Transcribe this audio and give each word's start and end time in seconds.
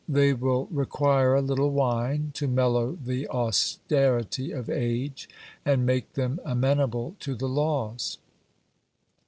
They 0.09 0.33
will 0.33 0.65
require 0.71 1.35
a 1.35 1.43
little 1.43 1.69
wine, 1.69 2.31
to 2.33 2.47
mellow 2.47 2.97
the 2.99 3.27
austerity 3.29 4.51
of 4.51 4.67
age, 4.67 5.29
and 5.63 5.85
make 5.85 6.13
them 6.13 6.39
amenable 6.43 7.15
to 7.19 7.35
the 7.35 7.47
laws. 7.47 8.17